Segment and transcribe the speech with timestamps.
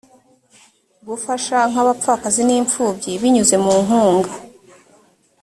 [1.07, 4.31] gufasha nk abapfakazi n’impfubyi binyuze mu nkunga